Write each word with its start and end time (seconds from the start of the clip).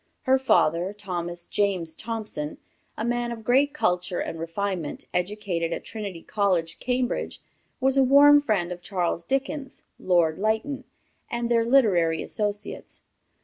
Her 0.23 0.39
father, 0.39 0.93
Thomas 0.93 1.45
James 1.45 1.95
Thompson, 1.95 2.57
a 2.97 3.05
man 3.05 3.31
of 3.31 3.43
great 3.43 3.71
culture 3.71 4.19
and 4.19 4.39
refinement, 4.39 5.05
educated 5.13 5.71
at 5.71 5.83
Trinity 5.83 6.23
College, 6.23 6.79
Cambridge, 6.79 7.39
was 7.79 7.97
a 7.97 8.03
warm 8.03 8.41
friend 8.41 8.71
of 8.71 8.81
Charles 8.81 9.23
Dickens, 9.23 9.83
Lord 9.99 10.39
Lytton, 10.39 10.85
and 11.29 11.51
their 11.51 11.63
literary 11.63 12.23
associates. 12.23 13.03